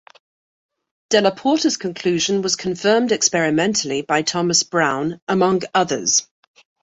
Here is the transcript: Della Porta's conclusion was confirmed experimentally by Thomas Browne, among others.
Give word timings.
Della 1.11 1.29
Porta's 1.31 1.77
conclusion 1.77 2.41
was 2.41 2.55
confirmed 2.55 3.11
experimentally 3.11 4.01
by 4.01 4.23
Thomas 4.23 4.63
Browne, 4.63 5.21
among 5.27 5.61
others. 5.75 6.27